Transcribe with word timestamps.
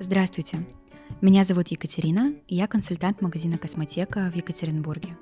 Здравствуйте. 0.00 0.64
Меня 1.20 1.42
зовут 1.42 1.68
Екатерина, 1.68 2.32
я 2.46 2.68
консультант 2.68 3.20
магазина 3.20 3.58
«Космотека» 3.58 4.30
в 4.30 4.36
Екатеринбурге. 4.36 5.18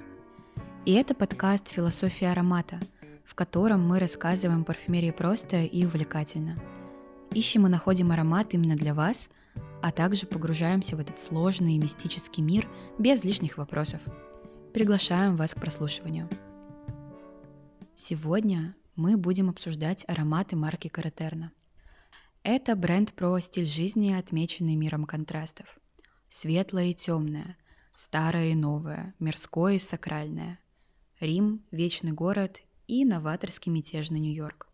И 0.84 0.92
это 0.92 1.14
подкаст 1.14 1.68
«Философия 1.68 2.30
аромата», 2.30 2.78
в 3.24 3.34
котором 3.34 3.88
мы 3.88 3.98
рассказываем 3.98 4.64
парфюмерии 4.64 5.12
просто 5.12 5.62
и 5.62 5.86
увлекательно. 5.86 6.60
Ищем 7.32 7.66
и 7.66 7.70
находим 7.70 8.12
аромат 8.12 8.52
именно 8.52 8.76
для 8.76 8.92
вас, 8.92 9.30
а 9.82 9.92
также 9.92 10.26
погружаемся 10.26 10.94
в 10.96 11.00
этот 11.00 11.18
сложный 11.18 11.76
и 11.76 11.78
мистический 11.78 12.42
мир 12.42 12.68
без 12.98 13.24
лишних 13.24 13.56
вопросов. 13.56 14.02
Приглашаем 14.74 15.38
вас 15.38 15.54
к 15.54 15.60
прослушиванию. 15.60 16.28
Сегодня 17.94 18.76
мы 18.94 19.16
будем 19.16 19.48
обсуждать 19.48 20.04
ароматы 20.06 20.54
марки 20.54 20.88
Каратерна. 20.88 21.50
Это 22.48 22.76
бренд 22.76 23.12
про 23.12 23.40
стиль 23.40 23.66
жизни, 23.66 24.12
отмеченный 24.12 24.76
миром 24.76 25.04
контрастов. 25.04 25.66
Светлое 26.28 26.84
и 26.84 26.94
темное, 26.94 27.58
старое 27.92 28.50
и 28.50 28.54
новое, 28.54 29.16
мирское 29.18 29.74
и 29.74 29.78
сакральное. 29.80 30.60
Рим, 31.18 31.64
вечный 31.72 32.12
город 32.12 32.62
и 32.86 33.04
новаторский 33.04 33.72
мятежный 33.72 34.20
Нью-Йорк. 34.20 34.68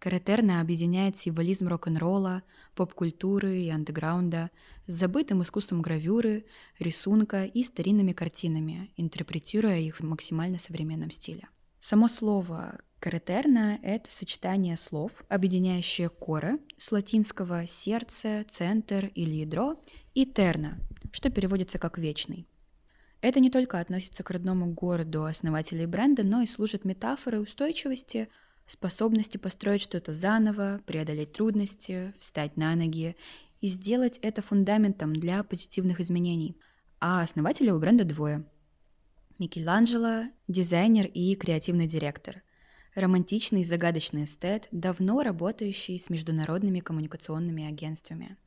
Каратерна 0.00 0.60
объединяет 0.60 1.16
символизм 1.16 1.68
рок-н-ролла, 1.68 2.42
поп-культуры 2.74 3.58
и 3.58 3.68
андеграунда 3.68 4.50
с 4.86 4.92
забытым 4.92 5.42
искусством 5.42 5.82
гравюры, 5.82 6.46
рисунка 6.80 7.44
и 7.44 7.62
старинными 7.62 8.12
картинами, 8.12 8.90
интерпретируя 8.96 9.78
их 9.78 10.00
в 10.00 10.02
максимально 10.02 10.58
современном 10.58 11.12
стиле. 11.12 11.48
Само 11.78 12.08
слово 12.08 12.80
«каретерна»— 13.06 13.78
это 13.84 14.10
сочетание 14.10 14.76
слов, 14.76 15.22
объединяющее 15.28 16.08
«кора» 16.08 16.58
с 16.76 16.90
латинского 16.90 17.64
«сердце», 17.68 18.44
«центр» 18.48 19.12
или 19.14 19.36
«ядро» 19.36 19.80
и 20.14 20.26
«терна», 20.26 20.80
что 21.12 21.30
переводится 21.30 21.78
как 21.78 21.98
«вечный». 21.98 22.48
Это 23.20 23.38
не 23.38 23.48
только 23.48 23.78
относится 23.78 24.24
к 24.24 24.30
родному 24.32 24.74
городу 24.74 25.24
основателей 25.24 25.86
бренда, 25.86 26.24
но 26.24 26.42
и 26.42 26.46
служит 26.46 26.84
метафорой 26.84 27.40
устойчивости, 27.40 28.28
способности 28.66 29.36
построить 29.36 29.82
что-то 29.82 30.12
заново, 30.12 30.80
преодолеть 30.84 31.30
трудности, 31.30 32.12
встать 32.18 32.56
на 32.56 32.74
ноги 32.74 33.14
и 33.60 33.68
сделать 33.68 34.18
это 34.20 34.42
фундаментом 34.42 35.14
для 35.14 35.44
позитивных 35.44 36.00
изменений. 36.00 36.56
А 36.98 37.22
основателей 37.22 37.70
у 37.70 37.78
бренда 37.78 38.02
двое— 38.02 38.44
Микеланджело– 39.38 40.24
дизайнер 40.48 41.06
и 41.06 41.36
креативный 41.36 41.86
директор. 41.86 42.42
Романтичный 42.96 43.60
и 43.60 43.64
загадочный 43.64 44.24
эстет, 44.24 44.68
давно 44.70 45.22
работающий 45.22 45.98
с 45.98 46.08
международными 46.08 46.80
коммуникационными 46.80 47.68
агентствами. 47.68 48.38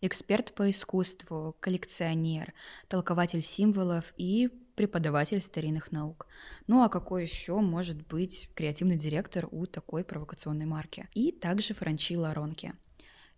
Эксперт 0.00 0.54
по 0.54 0.70
искусству, 0.70 1.54
коллекционер, 1.60 2.54
толкователь 2.88 3.42
символов 3.42 4.14
и 4.16 4.48
преподаватель 4.76 5.42
старинных 5.42 5.92
наук. 5.92 6.26
Ну 6.66 6.82
а 6.82 6.88
какой 6.88 7.24
еще 7.24 7.58
может 7.58 8.06
быть 8.06 8.48
креативный 8.54 8.96
директор 8.96 9.46
у 9.50 9.66
такой 9.66 10.04
провокационной 10.04 10.64
марки? 10.64 11.06
И 11.12 11.30
также 11.30 11.74
Франчи 11.74 12.16
Ларонки– 12.16 12.72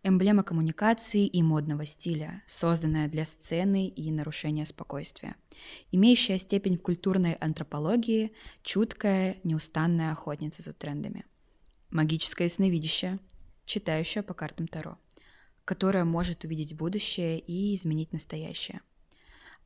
Эмблема 0.02 0.42
коммуникации 0.42 1.26
и 1.26 1.42
модного 1.42 1.84
стиля, 1.84 2.42
созданная 2.46 3.06
для 3.08 3.26
сцены 3.26 3.86
и 3.86 4.10
нарушения 4.10 4.64
спокойствия. 4.64 5.36
Имеющая 5.92 6.38
степень 6.38 6.78
культурной 6.78 7.34
антропологии, 7.34 8.32
чуткая, 8.62 9.36
неустанная 9.44 10.12
охотница 10.12 10.62
за 10.62 10.72
трендами. 10.72 11.26
Магическое 11.90 12.48
сновидище, 12.48 13.18
читающая 13.66 14.22
по 14.22 14.32
картам 14.32 14.68
Таро, 14.68 14.96
которая 15.66 16.06
может 16.06 16.44
увидеть 16.44 16.74
будущее 16.74 17.38
и 17.38 17.74
изменить 17.74 18.14
настоящее. 18.14 18.80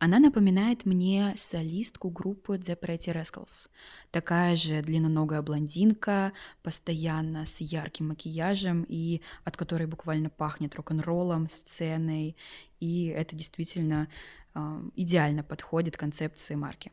Она 0.05 0.19
напоминает 0.19 0.85
мне 0.85 1.33
солистку 1.35 2.11
группы 2.11 2.57
The 2.57 2.79
Pretty 2.79 3.19
Rascals. 3.19 3.71
Такая 4.11 4.55
же 4.55 4.83
длинноногая 4.83 5.41
блондинка, 5.41 6.35
постоянно 6.63 7.47
с 7.47 7.63
ярким 7.63 8.09
макияжем 8.09 8.85
и 8.87 9.23
от 9.45 9.57
которой 9.57 9.87
буквально 9.87 10.29
пахнет 10.29 10.75
рок-н-роллом, 10.75 11.49
сценой. 11.49 12.37
И 12.81 13.07
это 13.07 13.35
действительно 13.35 14.09
э, 14.55 14.91
идеально 14.95 15.43
подходит 15.43 15.97
концепции 15.97 16.55
марки. 16.55 16.93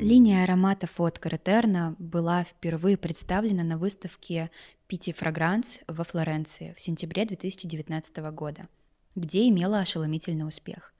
Линия 0.00 0.44
ароматов 0.44 1.00
от 1.00 1.18
Каратерна 1.18 1.96
была 1.98 2.44
впервые 2.44 2.96
представлена 2.96 3.64
на 3.64 3.76
выставке 3.76 4.52
Пити 4.86 5.12
Фрагранс 5.12 5.80
во 5.88 6.04
Флоренции 6.04 6.74
в 6.76 6.80
сентябре 6.80 7.24
2019 7.24 8.18
года– 8.30 8.68
где 9.14 9.48
имела 9.48 9.80
ошеломительный 9.80 10.46
успех. 10.46 10.94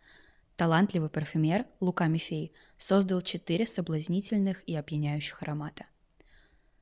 Талантливый 0.56 1.08
парфюмер 1.08 1.66
Лука 1.80 2.06
Мифей 2.06 2.52
создал 2.76 3.22
четыре 3.22 3.66
соблазнительных 3.66 4.62
и 4.68 4.74
опьяняющих 4.74 5.42
аромата. 5.42 5.86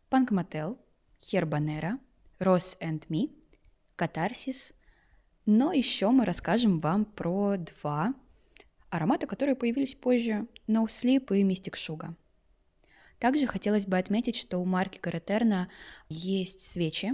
Панк 0.08 0.32
Мотел, 0.32 0.78
Хербанера, 1.22 1.98
Рос 2.38 2.76
энд 2.80 3.08
Ми, 3.08 3.30
Катарсис. 3.96 4.74
Но 5.46 5.72
еще 5.72 6.10
мы 6.10 6.24
расскажем 6.24 6.78
вам 6.80 7.04
про 7.04 7.56
два 7.56 8.14
аромата, 8.88 9.26
которые 9.26 9.54
появились 9.54 9.94
позже, 9.94 10.48
No 10.66 10.86
Sleep 10.86 11.36
и 11.36 11.44
Mystic 11.44 11.74
Sugar. 11.74 12.14
Также 13.20 13.47
хотелось 13.47 13.86
бы 13.86 13.98
отметить, 13.98 14.36
что 14.36 14.58
у 14.58 14.64
марки 14.64 14.98
Каратерна 14.98 15.68
есть 16.08 16.60
свечи, 16.60 17.12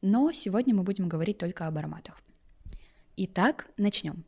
но 0.00 0.32
сегодня 0.32 0.74
мы 0.74 0.82
будем 0.82 1.08
говорить 1.08 1.38
только 1.38 1.66
об 1.66 1.78
ароматах. 1.78 2.23
Итак, 3.16 3.68
начнем. 3.76 4.24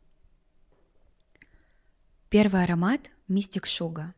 Первый 2.29 2.63
аромат– 2.63 3.11
Мистик 3.27 3.65
Шуга. 3.65 4.13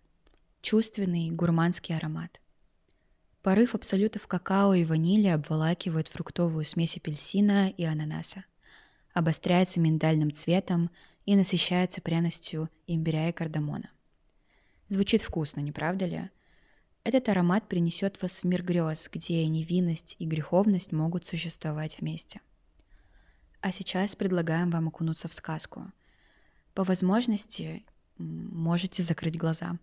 Чувственный 0.61 1.31
гурманский 1.31 1.95
аромат. 1.95 2.39
Порыв 3.41 3.73
абсолютов 3.73 4.27
какао 4.27 4.75
и 4.75 4.85
ванили 4.85 5.25
обволакивает 5.25 6.07
фруктовую 6.07 6.65
смесь 6.65 6.97
апельсина 6.97 7.69
и 7.69 7.83
ананаса. 7.83 8.45
Обостряется 9.15 9.79
миндальным 9.79 10.31
цветом 10.31 10.91
и 11.25 11.35
насыщается 11.35 11.99
пряностью 11.99 12.69
имбиря 12.85 13.29
и 13.29 13.31
кардамона. 13.31 13.89
Звучит 14.87 15.23
вкусно, 15.23 15.61
не 15.61 15.71
правда 15.71 16.05
ли? 16.05 16.29
Этот 17.03 17.27
аромат 17.29 17.67
принесет 17.67 18.21
вас 18.21 18.41
в 18.41 18.43
мир 18.43 18.61
грез, 18.61 19.09
где 19.11 19.47
невинность 19.47 20.15
и 20.19 20.27
греховность 20.27 20.91
могут 20.91 21.25
существовать 21.25 21.99
вместе. 21.99 22.41
А 23.61 23.71
сейчас 23.71 24.15
предлагаем 24.15 24.69
вам 24.69 24.87
окунуться 24.87 25.27
в 25.27 25.33
сказку. 25.33 25.91
По 26.73 26.83
возможности 26.83 27.83
можете 28.17 29.03
закрыть 29.03 29.37
глаза. 29.37 29.77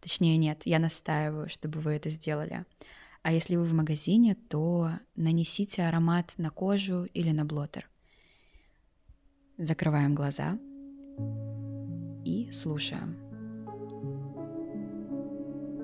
Точнее, 0.00 0.36
нет, 0.36 0.62
я 0.64 0.78
настаиваю, 0.78 1.48
чтобы 1.48 1.80
вы 1.80 1.92
это 1.92 2.08
сделали. 2.08 2.64
А 3.22 3.32
если 3.32 3.56
вы 3.56 3.64
в 3.64 3.74
магазине, 3.74 4.34
то 4.34 4.92
нанесите 5.16 5.82
аромат 5.82 6.34
на 6.38 6.50
кожу 6.50 7.04
или 7.14 7.30
на 7.30 7.44
блотер. 7.44 7.88
Закрываем 9.58 10.14
глаза 10.14 10.58
и 12.24 12.48
слушаем. 12.52 13.16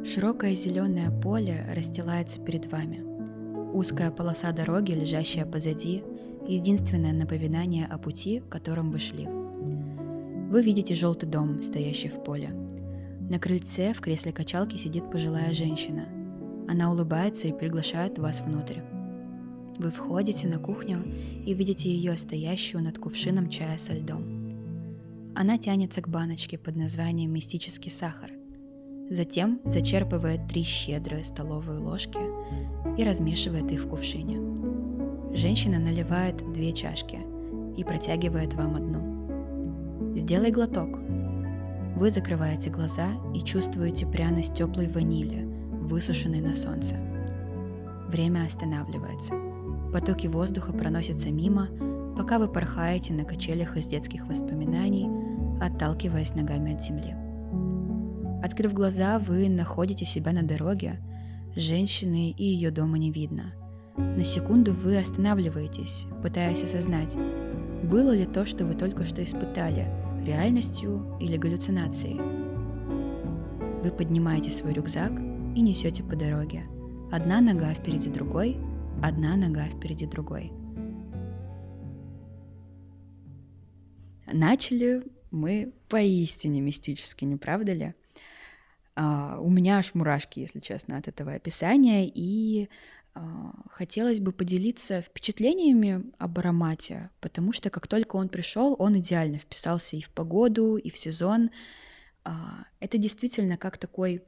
Широкое 0.05 0.55
зеленое 0.55 1.11
поле 1.11 1.67
расстилается 1.75 2.41
перед 2.41 2.67
вами. 2.67 3.03
Узкая 3.73 4.11
полоса 4.11 4.53
дороги, 4.53 4.93
лежащая 4.93 5.45
позади, 5.47 6.05
единственное 6.47 7.13
напоминание 7.13 7.87
о 7.87 7.99
пути, 7.99 8.43
которым 8.49 8.91
вы 8.91 8.99
шли. 8.99 9.27
Вы 9.27 10.63
видите 10.63 10.95
желтый 10.95 11.29
дом, 11.29 11.63
стоящий 11.63 12.09
в 12.09 12.23
поле. 12.23 12.51
На 13.31 13.39
крыльце 13.39 13.93
в 13.93 14.01
кресле 14.01 14.33
качалки 14.33 14.77
сидит 14.77 15.11
пожилая 15.11 15.53
женщина. 15.53 16.07
Она 16.69 16.91
улыбается 16.91 17.49
и 17.49 17.53
приглашает 17.53 18.19
вас 18.19 18.41
внутрь. 18.41 18.81
Вы 19.79 19.91
входите 19.91 20.47
на 20.47 20.59
кухню 20.59 21.03
и 21.45 21.53
видите 21.55 21.91
ее 21.91 22.17
стоящую 22.17 22.85
над 22.85 22.99
кувшином 22.99 23.49
чая 23.49 23.77
со 23.77 23.95
льдом. 23.95 24.45
Она 25.35 25.59
тянется 25.59 26.01
к 26.01 26.09
баночке 26.09 26.59
под 26.59 26.77
названием 26.77 27.33
«Мистический 27.33 27.91
сахар». 27.91 28.31
Затем 29.11 29.61
зачерпывает 29.65 30.47
три 30.49 30.63
щедрые 30.63 31.25
столовые 31.25 31.81
ложки 31.81 32.21
и 32.97 33.05
размешивает 33.05 33.71
их 33.73 33.85
в 33.85 33.89
кувшине. 33.89 34.64
Женщина 35.35 35.81
наливает 35.81 36.37
две 36.53 36.73
чашки 36.73 37.19
и 37.77 37.83
протягивает 37.83 38.55
вам 38.55 38.77
одну. 38.77 40.15
Сделай 40.17 40.53
глоток. 40.53 41.01
Вы 41.97 42.11
закрываете 42.11 42.71
глаза 42.71 43.09
и 43.35 43.41
чувствуете 43.41 44.07
пряность 44.07 44.55
теплой 44.55 44.87
ванили, 44.87 45.43
высушенной 45.43 46.41
на 46.41 46.55
солнце. 46.55 46.95
Время 48.09 48.45
останавливается. 48.45 49.35
Потоки 49.93 50.29
воздуха 50.29 50.73
проносятся 50.73 51.33
мимо, 51.33 51.69
пока 52.17 52.39
вы 52.39 52.47
порхаете 52.47 53.13
на 53.13 53.25
качелях 53.25 53.77
из 53.77 53.89
детских 53.89 54.29
воспоминаний, 54.29 55.11
отталкиваясь 55.61 56.37
ногами 56.37 56.77
от 56.77 56.85
земли. 56.85 57.13
Открыв 58.41 58.73
глаза, 58.73 59.19
вы 59.19 59.49
находите 59.49 60.05
себя 60.05 60.31
на 60.31 60.45
дороге. 60.45 61.01
Женщины 61.57 62.31
и 62.31 62.45
ее 62.45 62.71
дома 62.71 62.99
не 62.99 63.11
видно– 63.11 63.53
На 63.97 64.25
секунду 64.25 64.73
вы 64.73 64.99
останавливаетесь, 64.99 66.07
пытаясь 66.23 66.65
осознать, 66.65 67.17
было 67.85 68.15
ли 68.15 68.25
то, 68.25 68.45
что 68.45 68.65
вы 68.65 68.75
только 68.75 69.05
что 69.05 69.23
испытали, 69.23 69.87
реальностью 70.25 71.17
или 71.21 71.37
галлюцинацией. 71.37 72.19
Вы 73.83 73.91
поднимаете 73.93 74.51
свой 74.51 74.73
рюкзак 74.73 75.13
и 75.21 75.61
несете 75.61 76.03
по 76.03 76.17
дороге. 76.17 76.65
Одна 77.13 77.41
нога 77.41 77.73
впереди 77.75 78.11
другой, 78.11 78.57
одна 79.03 79.37
нога 79.37 79.67
впереди 79.67 80.07
другой. 80.07 80.51
Начали 84.33 85.05
мы 85.31 85.73
поистине 85.89 86.61
мистически, 86.61 87.25
не 87.25 87.37
правда 87.37 87.73
ли? 87.73 87.95
Uh, 88.97 89.41
у 89.41 89.51
меня 89.51 89.79
аж 89.79 89.93
мурашки, 89.95 90.39
если 90.39 90.61
честно, 90.61 90.97
от 90.97 91.09
этого 91.09 91.33
описания, 91.33 92.09
и 92.09 92.69
хотелось 93.71 94.21
бы 94.21 94.33
поделиться 94.33 95.01
впечатлениями 95.03 96.05
об 96.19 96.39
аромате, 96.39 97.11
потому 97.21 97.53
что 97.53 97.71
как 97.71 97.87
только 97.87 98.17
он 98.17 98.29
пришел, 98.29 98.77
он 98.79 98.99
идеально 98.99 99.39
вписался 99.39 99.97
и 99.97 100.03
в 100.03 100.11
погоду, 100.11 100.77
и 100.77 100.91
в 100.91 100.97
сезон. 100.97 101.51
Uh, 102.25 102.65
это 102.81 102.97
действительно 102.97 103.59
как 103.59 103.77
такой 103.77 104.23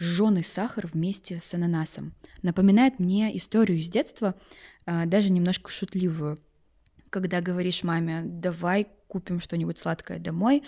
жженый 0.00 0.42
сахар 0.42 0.88
вместе 0.92 1.40
с 1.40 1.54
ананасом. 1.54 2.14
Напоминает 2.42 2.98
мне 2.98 3.36
историю 3.36 3.78
из 3.78 3.88
детства, 3.88 4.34
даже 4.86 5.30
немножко 5.30 5.70
шутливую. 5.70 6.40
Когда 7.10 7.40
говоришь 7.40 7.84
маме, 7.84 8.22
давай 8.24 8.88
купим 9.06 9.40
что-нибудь 9.40 9.78
сладкое 9.78 10.18
домой, 10.18 10.64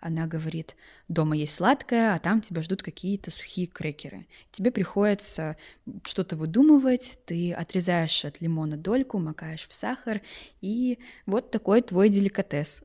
она 0.00 0.26
говорит, 0.26 0.76
дома 1.08 1.36
есть 1.36 1.54
сладкое, 1.54 2.14
а 2.14 2.18
там 2.18 2.40
тебя 2.40 2.62
ждут 2.62 2.82
какие-то 2.82 3.30
сухие 3.30 3.66
крекеры. 3.66 4.26
Тебе 4.50 4.70
приходится 4.70 5.56
что-то 6.04 6.36
выдумывать, 6.36 7.18
ты 7.26 7.52
отрезаешь 7.52 8.24
от 8.24 8.40
лимона 8.40 8.76
дольку, 8.76 9.18
макаешь 9.18 9.68
в 9.68 9.74
сахар, 9.74 10.22
и 10.60 10.98
вот 11.26 11.50
такой 11.50 11.82
твой 11.82 12.08
деликатес. 12.08 12.84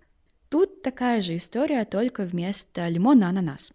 Тут 0.50 0.82
такая 0.82 1.22
же 1.22 1.38
история, 1.38 1.86
только 1.86 2.24
вместо 2.24 2.88
лимона 2.88 3.30
ананас. 3.30 3.72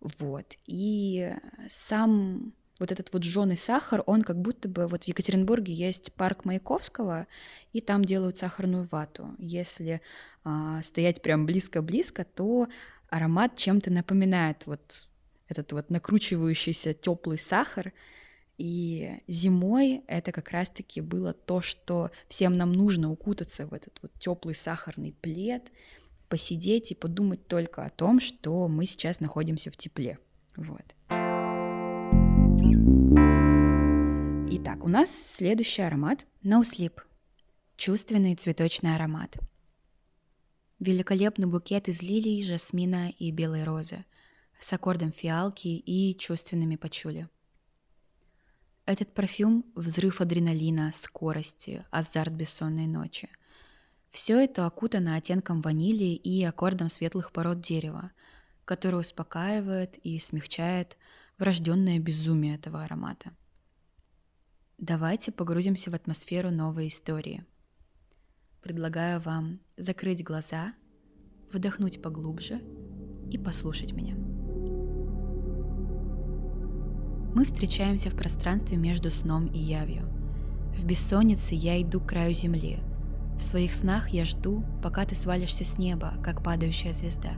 Вот. 0.00 0.56
И 0.66 1.34
сам 1.68 2.54
вот 2.78 2.90
этот 2.90 3.12
вот 3.12 3.22
жженый 3.22 3.56
сахар, 3.56 4.02
он 4.06 4.22
как 4.22 4.40
будто 4.40 4.68
бы... 4.68 4.86
Вот 4.86 5.04
в 5.04 5.08
Екатеринбурге 5.08 5.72
есть 5.72 6.12
парк 6.12 6.44
Маяковского, 6.44 7.26
и 7.72 7.80
там 7.80 8.04
делают 8.04 8.38
сахарную 8.38 8.84
вату. 8.90 9.34
Если 9.38 10.00
а, 10.44 10.82
стоять 10.82 11.22
прям 11.22 11.46
близко-близко, 11.46 12.24
то 12.24 12.68
аромат 13.08 13.56
чем-то 13.56 13.90
напоминает 13.90 14.66
вот 14.66 15.06
этот 15.48 15.72
вот 15.72 15.90
накручивающийся 15.90 16.94
теплый 16.94 17.38
сахар. 17.38 17.92
И 18.58 19.18
зимой 19.28 20.02
это 20.06 20.32
как 20.32 20.50
раз-таки 20.50 21.00
было 21.00 21.32
то, 21.32 21.62
что 21.62 22.10
всем 22.28 22.52
нам 22.52 22.72
нужно 22.72 23.10
укутаться 23.10 23.66
в 23.66 23.74
этот 23.74 23.98
вот 24.02 24.12
теплый 24.18 24.54
сахарный 24.54 25.14
плед, 25.20 25.70
посидеть 26.28 26.92
и 26.92 26.94
подумать 26.94 27.46
только 27.46 27.84
о 27.84 27.90
том, 27.90 28.20
что 28.20 28.68
мы 28.68 28.86
сейчас 28.86 29.20
находимся 29.20 29.70
в 29.70 29.76
тепле. 29.76 30.18
Вот. 30.56 31.21
У 34.84 34.88
нас 34.88 35.12
следующий 35.12 35.82
аромат 35.82 36.26
No 36.42 36.62
Sleep. 36.62 37.00
Чувственный 37.76 38.34
цветочный 38.34 38.96
аромат. 38.96 39.36
Великолепный 40.80 41.46
букет 41.46 41.88
из 41.88 42.02
лилий, 42.02 42.42
жасмина 42.42 43.10
и 43.10 43.30
белой 43.30 43.62
розы 43.62 44.04
с 44.58 44.72
аккордом 44.72 45.12
фиалки 45.12 45.68
и 45.68 46.18
чувственными 46.18 46.74
пачули. 46.74 47.28
Этот 48.84 49.14
парфюм— 49.14 49.64
взрыв 49.76 50.20
адреналина, 50.20 50.90
скорости, 50.90 51.84
азарт 51.92 52.32
бессонной 52.32 52.88
ночи— 52.88 53.28
все 54.10 54.42
это 54.42 54.66
окутано 54.66 55.14
оттенком 55.14 55.60
ванили 55.60 56.12
и 56.12 56.42
аккордом 56.42 56.88
светлых 56.88 57.30
пород 57.30 57.60
дерева, 57.60 58.10
который 58.64 58.98
успокаивает 58.98 59.96
и 59.98 60.18
смягчает 60.18 60.98
врожденное 61.38 62.00
безумие 62.00 62.56
этого 62.56 62.82
аромата. 62.82 63.30
Давайте 64.82 65.32
погрузимся 65.32 65.90
в 65.90 65.94
атмосферу 65.94 66.50
новой 66.50 66.88
истории. 66.88 67.46
Предлагаю 68.62 69.18
вам 69.18 69.60
закрыть 69.78 70.22
глаза, 70.22 70.74
вдохнуть 71.50 72.02
поглубже 72.02 72.60
и 73.30 73.38
послушать 73.38 73.94
меня. 73.94 74.14
Мы 77.34 77.46
встречаемся 77.46 78.10
в 78.10 78.14
пространстве 78.14 78.76
между 78.76 79.10
сном 79.10 79.46
и 79.46 79.58
явью. 79.58 80.02
В 80.76 80.84
бессоннице 80.84 81.54
я 81.54 81.80
иду 81.80 81.98
к 81.98 82.08
краю 82.10 82.34
земли— 82.34 82.80
в 83.42 83.44
своих 83.44 83.74
снах 83.74 84.10
я 84.10 84.24
жду, 84.24 84.62
пока 84.84 85.04
ты 85.04 85.16
свалишься 85.16 85.64
с 85.64 85.76
неба, 85.76 86.14
как 86.22 86.44
падающая 86.44 86.92
звезда. 86.92 87.32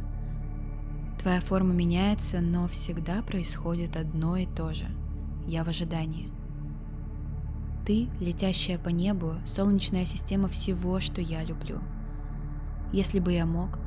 Твоя 1.18 1.40
форма 1.40 1.72
меняется, 1.72 2.42
но 2.42 2.68
всегда 2.68 3.22
происходит 3.22 3.96
одно 3.96 4.36
и 4.36 4.44
то 4.44 4.74
же. 4.74 4.86
Я 5.46 5.64
в 5.64 5.68
ожидании. 5.68 6.33
Ты, 7.84 8.08
летящая 8.18 8.78
по 8.78 8.88
небу, 8.88 9.34
солнечная 9.44 10.06
система 10.06 10.48
всего, 10.48 11.00
что 11.00 11.20
я 11.20 11.44
люблю. 11.44 11.80
Если 12.92 13.20
бы 13.20 13.32
я 13.32 13.44
мог, 13.44 13.78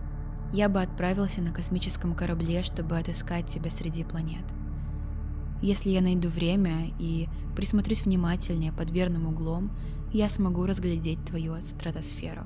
я 0.54 0.70
бы 0.70 0.82
отправился 0.82 1.42
на 1.42 1.52
космическом 1.52 2.14
корабле, 2.14 2.62
чтобы 2.62 2.98
отыскать 2.98 3.48
тебя 3.48 3.72
среди 3.72 4.04
планет. 4.04 4.44
Если 5.64 5.90
я 5.90 6.02
найду 6.02 6.30
время 6.30 6.92
и 7.00 7.28
присмотрюсь 7.56 8.06
внимательнее 8.06 8.72
под 8.72 8.92
верным 8.92 9.28
углом, 9.28 9.76
я 10.14 10.30
смогу 10.30 10.68
разглядеть 10.68 11.26
твою 11.26 11.60
стратосферу. 11.62 12.44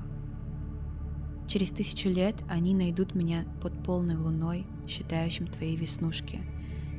Через 1.46 1.70
тысячу 1.70 2.08
лет 2.08 2.36
они 2.48 2.74
найдут 2.74 3.14
меня 3.14 3.44
под 3.60 3.84
полной 3.84 4.16
луной, 4.16 4.66
считающим 4.88 5.48
твои 5.48 5.76
веснушки 5.76 6.40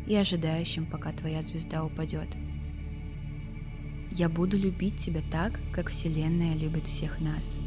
и 0.05 0.15
ожидающим, 0.15 0.85
пока 0.85 1.11
твоя 1.11 1.41
звезда 1.41 1.83
упадет. 1.83 2.27
Я 4.15 4.29
буду 4.29 4.59
любить 4.59 4.97
тебя 4.97 5.23
так, 5.31 5.59
как 5.73 5.89
Вселенная 5.89 6.55
любит 6.55 6.85
всех 6.85 7.19
нас. 7.19 7.57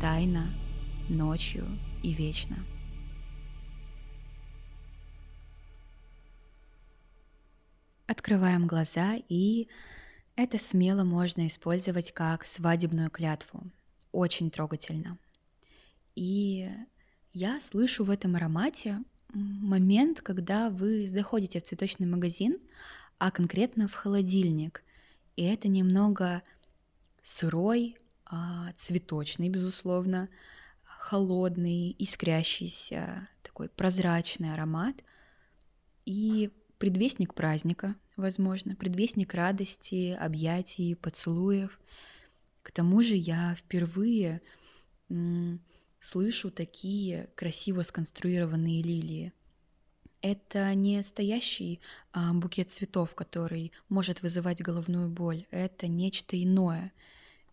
Тайно, 0.00 0.46
ночью 1.08 1.66
и 2.00 2.12
вечно. 2.12 2.64
Открываем 8.06 8.68
глаза 8.68 9.16
и 9.28 9.66
это 10.36 10.58
смело 10.58 11.02
можно 11.02 11.48
использовать 11.48 12.12
как 12.12 12.46
свадебную 12.46 13.10
клятву. 13.10 13.64
Очень 14.12 14.52
трогательно. 14.52 15.18
И 16.14 16.70
я 17.32 17.58
слышу 17.58 18.04
в 18.04 18.10
этом 18.10 18.36
аромате 18.36 18.98
момент, 19.32 20.20
когда 20.22 20.70
вы 20.70 21.08
заходите 21.08 21.58
в 21.58 21.64
цветочный 21.64 22.06
магазин, 22.06 22.58
а 23.18 23.32
конкретно 23.32 23.88
в 23.88 23.94
холодильник. 23.94 24.84
И 25.38 25.44
это 25.44 25.68
немного 25.68 26.42
сырой, 27.22 27.96
а, 28.26 28.72
цветочный, 28.76 29.48
безусловно, 29.48 30.28
холодный, 30.82 31.94
искрящийся, 31.96 33.28
такой 33.44 33.68
прозрачный 33.68 34.52
аромат 34.52 34.96
и 36.04 36.50
предвестник 36.78 37.34
праздника, 37.34 37.94
возможно, 38.16 38.74
предвестник 38.74 39.32
радости, 39.32 40.18
объятий, 40.20 40.96
поцелуев. 40.96 41.78
К 42.64 42.72
тому 42.72 43.00
же 43.00 43.14
я 43.14 43.54
впервые 43.54 44.42
слышу 46.00 46.50
такие 46.50 47.30
красиво 47.36 47.84
сконструированные 47.84 48.82
лилии. 48.82 49.32
Это 50.20 50.74
не 50.74 51.02
стоящий 51.04 51.80
а, 52.12 52.32
букет 52.32 52.70
цветов, 52.70 53.14
который 53.14 53.72
может 53.88 54.22
вызывать 54.22 54.60
головную 54.60 55.08
боль. 55.08 55.46
Это 55.50 55.86
нечто 55.86 56.42
иное. 56.42 56.92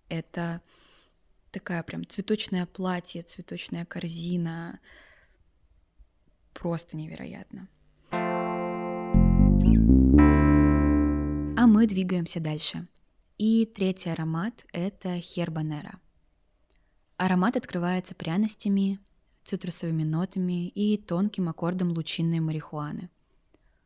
Это 0.09 0.61
такая 1.51 1.83
прям 1.83 2.07
цветочное 2.07 2.65
платье, 2.65 3.21
цветочная 3.21 3.85
корзина. 3.85 4.79
Просто 6.53 6.97
невероятно. 6.97 7.69
А 11.57 11.67
мы 11.67 11.85
двигаемся 11.87 12.39
дальше. 12.39 12.87
И 13.37 13.65
третий 13.65 14.09
аромат— 14.09 14.65
это 14.73 15.19
хербанера. 15.19 15.99
Аромат 17.17 17.55
открывается 17.57 18.15
пряностями, 18.15 18.99
цитрусовыми 19.45 20.03
нотами 20.03 20.67
и 20.67 20.97
тонким 20.97 21.47
аккордом 21.47 21.91
лучинной 21.91 22.39
марихуаны. 22.39 23.09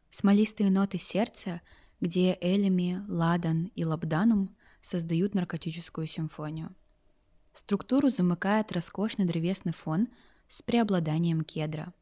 Смолистые 0.10 0.72
ноты 0.72 0.98
сердца, 0.98 1.62
где 2.02 2.38
элями, 2.42 3.04
ладан 3.08 3.72
и 3.76 3.86
лабданум 3.86 4.56
создают 4.82 5.36
наркотическую 5.36 6.08
симфонию. 6.08 6.74
Структуру 7.54 8.10
замыкает 8.10 8.72
роскошный 8.72 9.26
древесный 9.26 9.74
фон 9.74 10.08
с 10.48 10.62
преобладанием 10.62 11.44
кедра. 11.44 11.94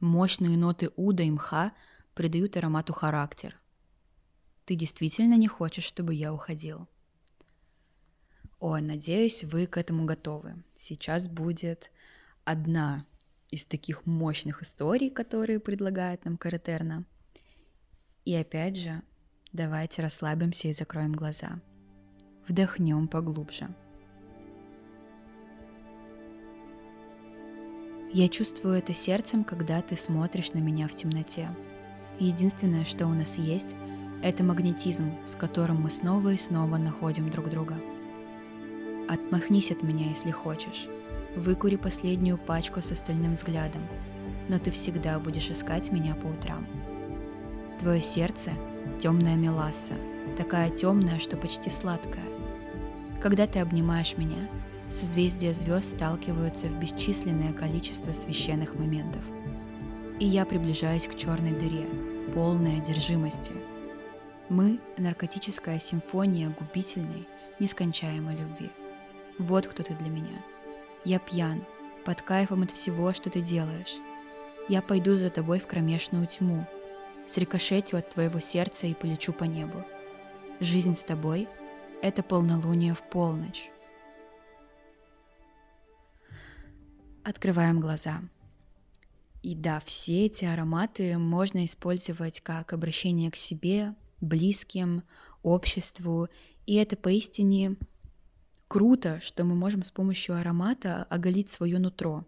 Мощные 0.00 0.58
ноты 0.58 0.90
уда 0.96 1.22
и 1.22 1.30
мха 1.30 1.72
придают 2.14 2.56
аромату 2.56 2.92
характер. 2.92 3.56
Ты 4.64 4.74
действительно 4.74 5.34
не 5.34 5.48
хочешь, 5.48 5.84
чтобы 5.84 6.14
я 6.14 6.34
уходил? 6.34 6.88
О, 8.58 8.78
надеюсь, 8.78 9.44
вы 9.44 9.66
к 9.66 9.76
этому 9.76 10.04
готовы. 10.04 10.62
Сейчас 10.76 11.28
будет 11.28 11.90
одна 12.44 13.04
из 13.50 13.66
таких 13.66 14.06
мощных 14.06 14.62
историй, 14.62 15.10
которые 15.10 15.60
предлагает 15.60 16.24
нам 16.24 16.36
Каратерна. 16.36 17.04
И 18.24 18.34
опять 18.34 18.76
же, 18.76 19.02
давайте 19.52 20.02
расслабимся 20.02 20.68
и 20.68 20.72
закроем 20.72 21.12
глаза. 21.12 21.60
Вдохнем 22.48 23.08
поглубже. 23.08 23.68
Я 28.12 28.28
чувствую 28.28 28.74
это 28.74 28.92
сердцем, 28.92 29.42
когда 29.42 29.80
ты 29.80 29.96
смотришь 29.96 30.52
на 30.52 30.58
меня 30.58 30.86
в 30.86 30.94
темноте. 30.94 31.48
Единственное, 32.18 32.84
что 32.84 33.06
у 33.06 33.14
нас 33.14 33.38
есть, 33.38 33.74
это 34.22 34.44
магнетизм, 34.44 35.12
с 35.26 35.34
которым 35.34 35.82
мы 35.82 35.90
снова 35.90 36.32
и 36.32 36.36
снова 36.36 36.76
находим 36.76 37.30
друг 37.30 37.48
друга. 37.48 37.80
Отмахнись 39.08 39.70
от 39.70 39.82
меня, 39.82 40.08
если 40.08 40.30
хочешь. 40.30 40.88
Выкури 41.36 41.76
последнюю 41.76 42.38
пачку 42.38 42.82
с 42.82 42.92
остальным 42.92 43.32
взглядом, 43.32 43.82
но 44.48 44.58
ты 44.58 44.70
всегда 44.70 45.18
будешь 45.18 45.50
искать 45.50 45.90
меня 45.90 46.14
по 46.14 46.26
утрам. 46.26 46.66
Твое 47.78 48.02
сердце— 48.02 48.52
темная 49.00 49.36
меласса, 49.36 49.94
такая 50.36 50.70
темная, 50.70 51.18
что 51.18 51.36
почти 51.36 51.70
сладкая. 51.70 52.24
Когда 53.20 53.46
ты 53.46 53.60
обнимаешь 53.60 54.16
меня, 54.16 54.48
созвездия 54.88 55.52
звезд 55.52 55.96
сталкиваются 55.96 56.66
в 56.66 56.78
бесчисленное 56.78 57.52
количество 57.52 58.12
священных 58.12 58.74
моментов. 58.74 59.22
И 60.20 60.26
я 60.26 60.44
приближаюсь 60.44 61.06
к 61.06 61.16
черной 61.16 61.52
дыре, 61.52 61.86
полной 62.34 62.78
одержимости— 62.78 63.52
мы— 64.52 64.80
наркотическая 64.98 65.78
симфония 65.78 66.50
губительной, 66.50 67.26
нескончаемой 67.58 68.36
любви. 68.36 68.70
Вот 69.38 69.66
кто 69.66 69.82
ты 69.82 69.94
для 69.94 70.10
меня. 70.10 70.42
Я 71.04 71.18
пьян, 71.18 71.64
под 72.04 72.22
кайфом 72.22 72.62
от 72.62 72.70
всего, 72.70 73.12
что 73.12 73.28
ты 73.28 73.40
делаешь. 73.40 73.96
Я 74.68 74.82
пойду 74.82 75.16
за 75.16 75.30
тобой 75.30 75.58
в 75.58 75.66
кромешную 75.66 76.26
тьму, 76.28 76.66
срикошетю 77.26 77.96
от 77.96 78.10
твоего 78.10 78.38
сердца 78.38 78.86
и 78.86 78.94
полечу 78.94 79.32
по 79.32 79.44
небу. 79.44 79.84
Жизнь 80.60 80.94
с 80.94 81.02
тобой— 81.02 81.48
это 82.02 82.22
полнолуние 82.22 82.94
в 82.94 83.02
полночь. 83.02 83.70
Открываем 87.24 87.80
глаза. 87.80 88.22
И 89.42 89.56
да, 89.56 89.80
все 89.84 90.26
эти 90.26 90.44
ароматы 90.44 91.18
можно 91.18 91.64
использовать 91.64 92.40
как 92.40 92.72
обращение 92.72 93.30
к 93.32 93.36
себе, 93.36 93.94
близким, 94.20 95.02
обществу. 95.42 96.28
И 96.66 96.76
это 96.76 96.96
поистине 96.96 97.76
круто, 98.72 99.20
что 99.20 99.44
мы 99.44 99.54
можем 99.54 99.82
с 99.82 99.90
помощью 99.90 100.34
аромата 100.34 101.04
оголить 101.10 101.50
свое 101.50 101.78
нутро, 101.78 102.26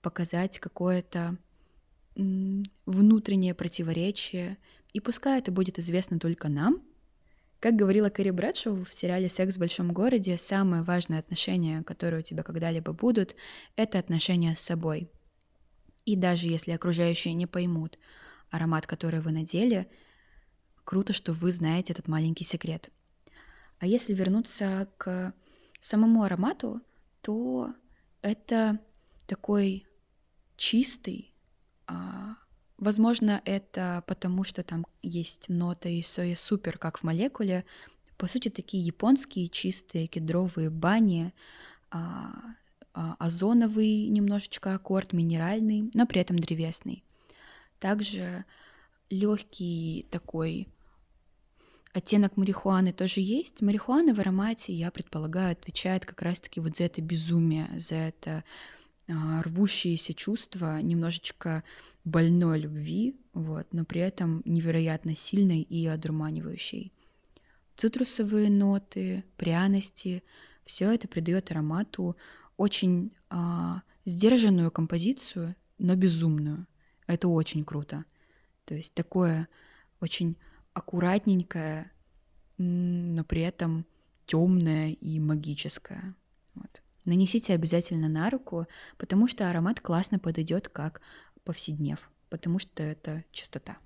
показать 0.00 0.58
какое-то 0.58 1.36
внутреннее 2.14 3.54
противоречие. 3.54 4.56
И 4.94 5.00
пускай 5.00 5.40
это 5.40 5.52
будет 5.52 5.78
известно 5.78 6.18
только 6.18 6.48
нам, 6.48 6.78
как 7.60 7.76
говорила 7.76 8.08
Кэрри 8.08 8.30
Брэдшоу 8.30 8.86
в 8.86 8.94
сериале 8.94 9.28
«Секс 9.28 9.56
в 9.56 9.58
большом 9.58 9.92
городе», 9.92 10.38
самое 10.38 10.82
важное 10.82 11.18
отношение, 11.18 11.82
которое 11.82 12.20
у 12.20 12.22
тебя 12.22 12.42
когда-либо 12.42 12.94
будут, 12.94 13.36
это 13.76 13.98
отношения 13.98 14.54
с 14.54 14.60
собой. 14.60 15.10
И 16.06 16.16
даже 16.16 16.48
если 16.48 16.72
окружающие 16.72 17.34
не 17.34 17.46
поймут 17.46 17.98
аромат, 18.50 18.86
который 18.86 19.20
вы 19.20 19.32
надели, 19.32 19.86
Круто, 20.84 21.14
что 21.14 21.32
вы 21.32 21.50
знаете 21.50 21.94
этот 21.94 22.08
маленький 22.08 22.44
секрет. 22.44 22.90
А 23.78 23.86
если 23.86 24.12
вернуться 24.12 24.88
к 24.98 25.34
самому 25.84 26.22
аромату, 26.22 26.80
то 27.20 27.74
это 28.22 28.78
такой 29.26 29.86
чистый, 30.56 31.34
а, 31.86 32.36
возможно, 32.78 33.42
это 33.44 34.02
потому, 34.06 34.44
что 34.44 34.62
там 34.62 34.86
есть 35.02 35.50
нота 35.50 35.90
и 35.90 36.00
соя 36.00 36.36
супер, 36.36 36.78
как 36.78 36.98
в 36.98 37.02
молекуле. 37.02 37.66
По 38.16 38.26
сути, 38.26 38.48
такие 38.48 38.82
японские 38.82 39.48
чистые 39.48 40.06
кедровые 40.06 40.70
бани, 40.70 41.34
а, 41.90 42.32
а, 42.94 43.16
озоновый 43.18 44.06
немножечко 44.06 44.74
аккорд, 44.74 45.12
минеральный, 45.12 45.90
но 45.92 46.06
при 46.06 46.20
этом 46.22 46.38
древесный. 46.38 47.04
Также 47.78 48.46
легкий 49.10 50.06
такой 50.10 50.68
оттенок 51.94 52.36
марихуаны 52.36 52.92
тоже 52.92 53.20
есть. 53.20 53.62
Марихуана 53.62 54.14
в 54.14 54.20
аромате, 54.20 54.74
я 54.74 54.90
предполагаю, 54.90 55.52
отвечает 55.52 56.04
как 56.04 56.20
раз-таки 56.20 56.60
вот 56.60 56.76
за 56.76 56.84
это 56.84 57.00
безумие, 57.00 57.70
за 57.76 57.94
это 57.94 58.44
а, 59.08 59.42
рвущееся 59.42 60.12
чувство 60.12 60.82
немножечко 60.82 61.62
больной 62.04 62.60
любви, 62.60 63.16
вот, 63.32 63.68
но 63.72 63.84
при 63.84 64.00
этом 64.00 64.42
невероятно 64.44 65.14
сильной 65.14 65.62
и 65.62 65.86
одурманивающей. 65.86 66.92
Цитрусовые 67.76 68.50
ноты, 68.50 69.24
пряности, 69.36 70.22
все 70.64 70.92
это 70.92 71.06
придает 71.06 71.50
аромату 71.52 72.16
очень 72.56 73.12
а, 73.30 73.82
сдержанную 74.04 74.70
композицию, 74.72 75.54
но 75.78 75.94
безумную. 75.94 76.66
Это 77.06 77.28
очень 77.28 77.62
круто. 77.62 78.04
То 78.64 78.74
есть 78.74 78.94
такое 78.94 79.48
очень 80.00 80.36
аккуратненькая, 80.74 81.90
но 82.58 83.24
при 83.24 83.40
этом 83.40 83.86
темная 84.26 84.90
и 84.90 85.18
магическая. 85.18 86.14
Вот. 86.54 86.82
Нанесите 87.04 87.54
обязательно 87.54 88.08
на 88.08 88.28
руку, 88.30 88.66
потому 88.98 89.28
что 89.28 89.48
аромат 89.48 89.80
классно 89.80 90.18
подойдет 90.18 90.68
как 90.68 91.00
повседнев, 91.44 92.10
потому 92.28 92.58
что 92.58 92.82
это 92.82 93.24
чистота. 93.30 93.78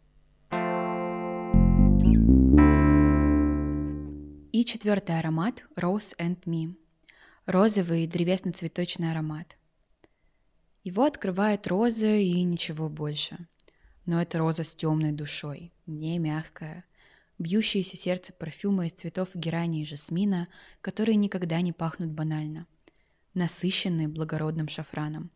И 4.50 4.64
четвертый 4.64 5.18
аромат 5.18 5.64
Rose 5.76 6.16
and 6.18 6.42
Me. 6.44 6.74
Розовый 7.46 8.06
древесно-цветочный 8.06 9.12
аромат. 9.12 9.56
Его 10.84 11.04
открывает 11.04 11.66
роза 11.66 12.16
и 12.16 12.42
ничего 12.42 12.88
больше– 12.88 13.46
но 14.08 14.22
это 14.22 14.38
роза 14.38 14.64
с 14.64 14.74
темной 14.74 15.12
душой, 15.12 15.70
не 15.88 16.18
мягкая. 16.18 16.84
Бьющееся 17.38 17.96
сердце 17.96 18.32
парфюма 18.32 18.86
из 18.86 18.92
цветов 18.92 19.30
герани 19.34 19.82
и 19.82 19.84
жасмина, 19.84 20.48
которые 20.80 21.16
никогда 21.16 21.60
не 21.60 21.72
пахнут 21.72 22.10
банально. 22.10 22.66
Насыщенные 23.34 24.08
благородным 24.08 24.68
шафраном. 24.68 25.30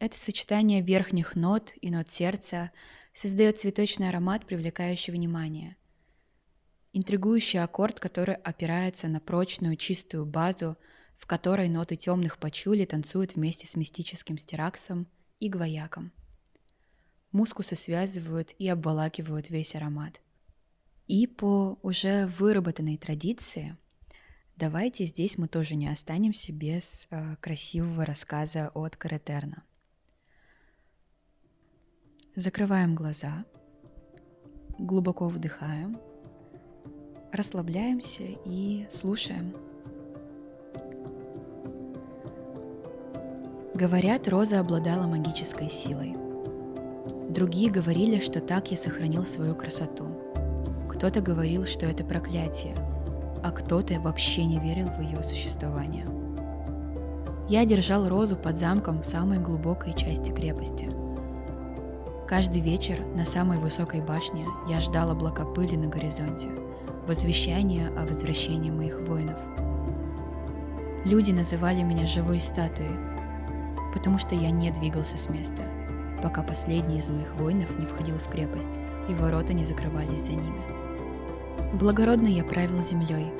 Это 0.00 0.18
сочетание 0.18 0.80
верхних 0.80 1.34
нот 1.34 1.72
и 1.80 1.90
нот 1.90 2.10
сердца 2.10 2.70
создает 3.12 3.58
цветочный 3.58 4.08
аромат, 4.08 4.46
привлекающий 4.46 5.12
внимание. 5.12 5.76
Интригующий 6.92 7.60
аккорд, 7.60 8.00
который 8.00 8.36
опирается 8.36 9.08
на 9.08 9.20
прочную 9.20 9.76
чистую 9.76 10.24
базу, 10.24 10.76
в 11.16 11.26
которой 11.26 11.68
ноты 11.68 11.96
темных 11.96 12.38
пачули 12.38 12.84
танцуют 12.84 13.34
вместе 13.34 13.66
с 13.66 13.74
мистическим 13.74 14.38
стираксом 14.38 15.08
и 15.40 15.48
гвояком. 15.48 16.12
Мускусы 17.32 17.76
связывают 17.76 18.54
и 18.58 18.68
обволакивают 18.68 19.50
весь 19.50 19.74
аромат. 19.74 20.20
И 21.06 21.26
по 21.26 21.78
уже 21.82 22.26
выработанной 22.38 22.96
традиции, 22.96 23.76
давайте 24.56 25.04
здесь 25.04 25.36
мы 25.36 25.46
тоже 25.46 25.74
не 25.74 25.88
останемся 25.88 26.52
без 26.52 27.06
э, 27.10 27.36
красивого 27.36 28.06
рассказа 28.06 28.70
от 28.74 28.96
Каретерна. 28.96 29.62
Закрываем 32.34 32.94
глаза, 32.94 33.44
глубоко 34.78 35.28
вдыхаем, 35.28 36.00
расслабляемся 37.32 38.24
и 38.24 38.86
слушаем. 38.88 39.54
Говорят, 43.74 44.28
роза 44.28 44.60
обладала 44.60 45.06
магической 45.06 45.68
силой– 45.68 46.16
Другие 47.28 47.70
говорили, 47.70 48.20
что 48.20 48.40
так 48.40 48.70
я 48.70 48.76
сохранил 48.78 49.26
свою 49.26 49.54
красоту. 49.54 50.06
Кто-то 50.88 51.20
говорил, 51.20 51.66
что 51.66 51.84
это 51.84 52.02
проклятие, 52.02 52.74
а 53.44 53.50
кто-то 53.50 54.00
вообще 54.00 54.46
не 54.46 54.58
верил 54.58 54.88
в 54.88 55.00
ее 55.02 55.22
существование. 55.22 56.06
Я 57.46 57.66
держал 57.66 58.08
розу 58.08 58.34
под 58.34 58.56
замком 58.56 59.02
в 59.02 59.04
самой 59.04 59.40
глубокой 59.40 59.92
части 59.92 60.30
крепости. 60.30 60.88
Каждый 62.26 62.62
вечер 62.62 63.04
на 63.14 63.26
самой 63.26 63.58
высокой 63.58 64.00
башне 64.00 64.46
я 64.66 64.80
ждал 64.80 65.10
облака 65.10 65.44
пыли 65.44 65.76
на 65.76 65.88
горизонте, 65.88 66.48
возвещания 67.06 67.90
о 67.90 68.06
возвращении 68.06 68.70
моих 68.70 69.00
воинов. 69.00 69.38
Люди 71.04 71.32
называли 71.32 71.82
меня 71.82 72.06
живой 72.06 72.40
статуей, 72.40 72.96
потому 73.92 74.16
что 74.16 74.34
я 74.34 74.50
не 74.50 74.70
двигался 74.70 75.18
с 75.18 75.28
места– 75.28 75.62
пока 76.22 76.42
последний 76.42 76.98
из 76.98 77.08
моих 77.08 77.34
воинов 77.34 77.78
не 77.78 77.86
входил 77.86 78.18
в 78.18 78.28
крепость, 78.28 78.78
и 79.08 79.14
ворота 79.14 79.52
не 79.54 79.64
закрывались 79.64 80.26
за 80.26 80.32
ними. 80.32 80.62
Благородно 81.72 82.28
я 82.28 82.44
правил 82.44 82.82
землей. 82.82 83.32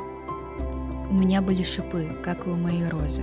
У 1.10 1.14
меня 1.14 1.40
были 1.40 1.62
шипы, 1.62 2.16
как 2.22 2.46
и 2.46 2.50
у 2.50 2.56
моей 2.56 2.86
розы, 2.86 3.22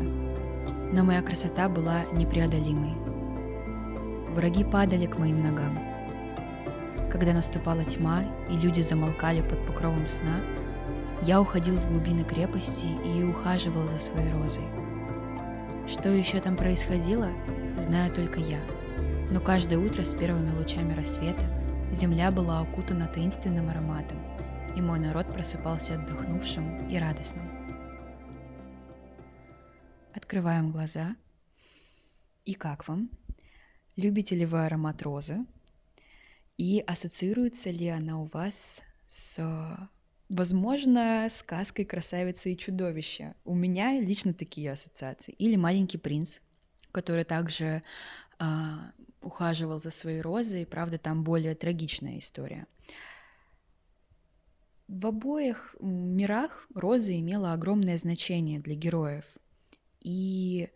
но 0.91 1.03
моя 1.03 1.21
красота 1.21 1.69
была 1.69 2.01
непреодолимой. 2.11 2.95
Враги 4.33 4.63
падали 4.63 5.05
к 5.05 5.17
моим 5.17 5.41
ногам. 5.41 5.79
Когда 7.11 7.33
наступала 7.33 7.83
тьма 7.85 8.23
и 8.49 8.57
люди 8.57 8.81
замолкали 8.81 9.41
под 9.41 9.65
покровом 9.65 10.07
сна, 10.07 10.41
я 11.21 11.39
уходил 11.39 11.75
в 11.75 11.87
глубины 11.87 12.23
крепости 12.23 12.87
и 13.05 13.23
ухаживал 13.23 13.87
за 13.87 13.97
своей 13.99 14.31
розой. 14.31 14.65
Что 15.87 16.09
еще 16.09 16.41
там 16.41 16.55
происходило, 16.55 17.29
знаю 17.77 18.11
только 18.11 18.39
я. 18.39 18.59
Но 19.31 19.41
каждое 19.41 19.79
утро 19.79 20.03
с 20.03 20.13
первыми 20.13 20.51
лучами 20.55 20.93
рассвета 20.93 21.45
земля 21.91 22.31
была 22.31 22.61
окутана 22.61 23.07
таинственным 23.07 23.69
ароматом, 23.69 24.19
и 24.75 24.81
мой 24.81 24.99
народ 24.99 25.33
просыпался 25.33 25.95
отдохнувшим 25.95 26.87
и 26.89 26.97
радостным. 26.97 27.49
Открываем 30.13 30.71
глаза. 30.71 31.15
И 32.45 32.53
как 32.53 32.87
вам? 32.87 33.09
Любите 33.95 34.35
ли 34.35 34.45
вы 34.45 34.65
аромат 34.65 35.01
розы? 35.01 35.45
И 36.57 36.83
ассоциируется 36.85 37.71
ли 37.71 37.87
она 37.87 38.21
у 38.21 38.25
вас 38.25 38.83
с 39.07 39.39
Возможно, 40.29 41.27
сказкой 41.29 41.85
«Красавица 41.85 42.49
и 42.49 42.57
чудовище». 42.57 43.35
У 43.43 43.53
меня 43.53 43.99
лично 43.99 44.33
такие 44.33 44.71
ассоциации. 44.71 45.33
Или 45.33 45.55
«Маленький 45.55 45.99
принц», 45.99 46.39
который 46.91 47.25
также 47.25 47.83
э, 48.39 48.43
ухаживал 49.25 49.79
за 49.79 49.89
своей 49.89 50.21
розой. 50.21 50.65
Правда, 50.65 50.97
там 50.97 51.23
более 51.23 51.55
трагичная 51.55 52.19
история. 52.19 52.67
В 54.87 55.07
обоих 55.07 55.75
мирах 55.79 56.67
роза 56.75 57.17
имела 57.19 57.53
огромное 57.53 57.97
значение 57.97 58.59
для 58.59 58.75
героев. 58.75 59.25
И 60.01 60.69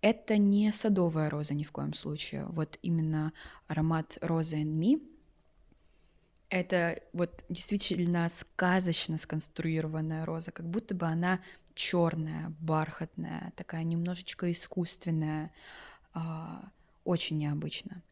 это 0.00 0.38
не 0.38 0.72
садовая 0.72 1.28
роза 1.30 1.54
ни 1.54 1.64
в 1.64 1.70
коем 1.72 1.92
случае. 1.92 2.46
Вот 2.46 2.78
именно 2.82 3.32
аромат 3.68 4.18
розы 4.22 4.56
and 4.56 4.78
me 4.78 5.00
это 6.54 7.02
вот 7.12 7.44
действительно 7.48 8.28
сказочно 8.28 9.18
сконструированная 9.18 10.24
роза, 10.24 10.52
как 10.52 10.66
будто 10.66 10.94
бы 10.94 11.06
она 11.06 11.40
черная, 11.74 12.54
бархатная, 12.60 13.52
такая 13.56 13.82
немножечко 13.82 14.50
искусственная, 14.52 15.50
а, 16.12 16.70
очень 17.04 17.38
необычно. 17.38 18.02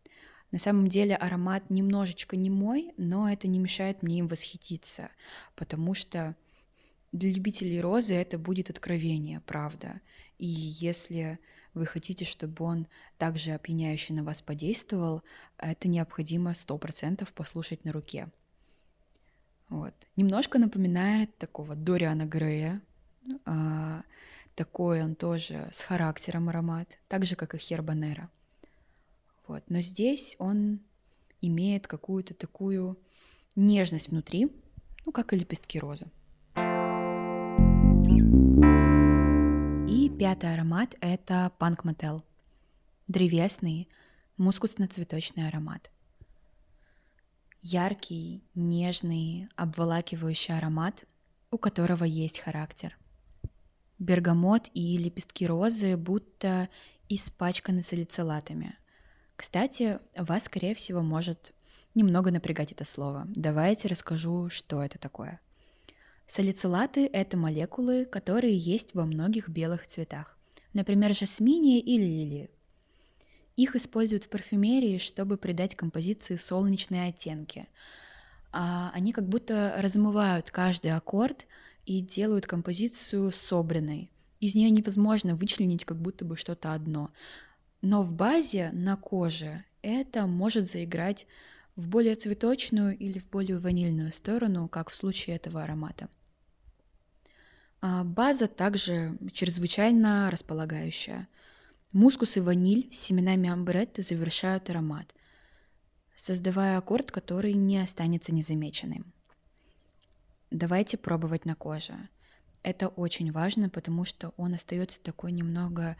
На 0.51 0.59
самом 0.59 0.89
деле 0.89 1.17
аромат 1.17 1.71
немножечко 1.71 2.37
не 2.37 2.51
мой, 2.51 2.93
но 2.97 3.31
это 3.31 3.49
не 3.49 3.59
мешает 3.59 4.03
мне 4.03 4.19
им 4.19 4.29
восхититься, 4.29 5.11
потому 5.55 5.95
что 5.95 6.37
для 7.11 7.31
любителей 7.31 7.81
розы 7.81 8.15
это 8.15 8.39
будет 8.39 8.71
откровение, 8.71 9.41
правда. 9.41 10.01
И 10.39 10.47
если 10.47 11.39
вы 11.75 11.87
хотите, 11.87 12.25
чтобы 12.25 12.65
он 12.65 12.87
также 13.17 13.53
опьяняюще 13.53 14.13
на 14.13 14.25
вас 14.25 14.43
подействовал, 14.43 15.23
это 15.57 15.89
необходимо 15.89 16.53
100% 16.53 17.33
послушать 17.33 17.85
на 17.85 17.93
руке. 17.93 18.29
Вот. 19.69 19.95
Немножко 20.17 20.59
напоминает 20.59 21.37
такого 21.39 21.75
Дориана 21.75 22.27
Грея. 22.27 22.83
А, 23.47 24.03
такой 24.55 25.03
он 25.03 25.15
тоже 25.15 25.69
с 25.73 25.81
характером 25.81 26.51
аромат, 26.51 26.99
так 27.09 27.25
же, 27.25 27.37
как 27.37 27.55
и 27.55 27.59
Хербанера. 27.59 28.29
Вот. 29.47 29.63
Но 29.69 29.81
здесь 29.81 30.37
он 30.39 30.81
имеет 31.41 31.87
какую-то 31.87 32.35
такую 32.35 32.99
нежность 33.57 34.09
внутри, 34.09 34.51
ну, 35.05 35.13
как 35.13 35.33
и 35.33 35.39
лепестки 35.39 35.79
розы. 35.79 36.07
И 39.89 40.09
пятый 40.09 40.53
аромат— 40.55 40.95
это 41.01 41.53
Панк 41.59 41.85
Мотел. 41.85 42.23
Древесный, 43.09 43.89
мускусно-цветочный 44.39 45.49
аромат. 45.49 45.91
Яркий, 47.61 48.43
нежный, 48.55 49.49
обволакивающий 49.57 50.57
аромат, 50.57 51.05
у 51.51 51.59
которого 51.59 52.05
есть 52.05 52.39
характер. 52.39 52.97
Бергамот 53.99 54.71
и 54.75 54.97
лепестки 54.97 55.47
розы 55.47 55.97
будто 55.97 56.69
испачканы 57.09 57.83
салицилатами. 57.83 58.77
Кстати, 59.43 59.99
вас, 60.17 60.45
скорее 60.45 60.77
всего, 60.77 61.03
может 61.03 61.53
немного 61.97 62.31
напрягать 62.31 62.71
это 62.71 62.85
слово. 62.85 63.27
Давайте 63.35 63.89
расскажу, 63.89 64.49
что 64.49 64.83
это 64.83 64.99
такое— 64.99 65.41
Салицилаты– 66.27 67.11
это 67.13 67.37
молекулы, 67.37 68.07
которые 68.07 68.57
есть 68.57 68.95
во 68.95 69.05
многих 69.05 69.51
белых 69.51 69.87
цветах, 69.87 70.39
например, 70.73 71.15
жасмине 71.15 71.79
или 71.79 72.05
лилии. 72.05 72.51
Их 73.57 73.77
используют 73.77 74.25
в 74.25 74.29
парфюмерии, 74.31 74.97
чтобы 74.97 75.37
придать 75.37 75.75
композиции 75.75 76.37
солнечные 76.37 77.11
оттенки. 77.11 77.69
А 78.51 78.91
они 78.95 79.13
как 79.13 79.29
будто 79.29 79.75
размывают 79.77 80.51
каждый 80.51 80.93
аккорд 80.93 81.45
и 81.85 82.01
делают 82.01 82.47
композицию 82.47 83.31
собранной. 83.31 84.11
Из 84.41 84.55
нее 84.55 84.71
невозможно 84.71 85.37
вычленить 85.37 85.85
как 85.85 85.99
будто 86.01 86.25
бы 86.25 86.39
что-то 86.39 86.73
одно. 86.73 87.11
Но 87.83 88.03
в 88.03 88.15
базе 88.15 88.71
на 88.73 88.97
коже 88.97 89.65
это 89.83 90.27
может 90.27 90.71
заиграть 90.71 91.27
в 91.75 91.89
более 91.89 92.15
цветочную 92.15 92.97
или 92.97 93.19
в 93.19 93.29
более 93.29 93.59
ванильную 93.59 94.13
сторону, 94.13 94.69
как 94.69 94.91
в 94.91 94.95
случае 94.95 95.37
этого 95.37 95.63
аромата. 95.63 96.09
А 97.81 98.05
база 98.05 98.47
также 98.47 99.19
чрезвычайно 99.33 100.31
располагающая. 100.31 101.27
Мускус 101.91 102.37
и 102.37 102.41
ваниль 102.41 102.89
с 102.93 102.99
семенами 102.99 103.51
амбретты 103.51 104.03
завершают 104.03 104.71
аромат, 104.71 105.13
создавая 106.15 106.79
аккорд, 106.79 107.11
который 107.11 107.55
не 107.55 107.79
останется 107.79 108.33
незамеченным. 108.33 109.13
Давайте 110.53 110.97
пробовать 110.97 111.45
на 111.45 111.57
коже. 111.57 112.09
Это 112.63 112.87
очень 112.87 113.33
важно, 113.33 113.69
потому 113.69 114.05
что 114.05 114.33
он 114.37 114.55
остается 114.55 115.01
такой 115.01 115.33
немного 115.33 115.97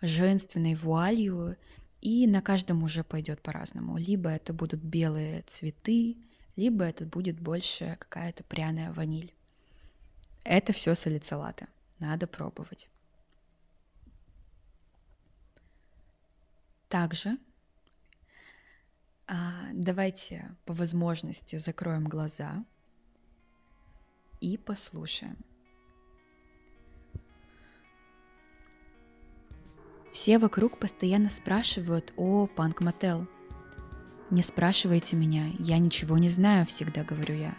женственной 0.00 0.74
вуалью, 0.74 1.56
и 2.00 2.26
на 2.26 2.42
каждом 2.42 2.82
уже 2.82 3.02
пойдет 3.02 3.40
по-разному. 3.40 3.96
Либо 3.96 4.28
это 4.28 4.52
будут 4.52 4.80
белые 4.80 5.42
цветы, 5.42 6.16
либо 6.56 6.84
это 6.84 7.06
будет 7.06 7.40
больше 7.40 7.96
какая-то 7.98 8.44
пряная 8.44 8.92
ваниль. 8.92 9.32
Это 10.44 10.72
все 10.72 10.94
салицилаты. 10.94 11.66
Надо 11.98 12.26
пробовать. 12.26 12.88
Также 16.88 17.38
а, 19.26 19.70
давайте 19.72 20.54
по 20.66 20.74
возможности 20.74 21.56
закроем 21.56 22.04
глаза 22.04 22.64
и 24.40 24.58
послушаем. 24.58 25.38
Все 30.14 30.38
вокруг 30.38 30.78
постоянно 30.78 31.28
спрашивают 31.28 32.14
о 32.16 32.46
Панк 32.46 32.80
Мотел. 32.80 33.26
Не 34.30 34.42
спрашивайте 34.42 35.16
меня, 35.16 35.46
я 35.58 35.78
ничего 35.78 36.18
не 36.18 36.28
знаю, 36.28 36.66
всегда 36.66 37.02
говорю 37.02 37.34
я. 37.34 37.56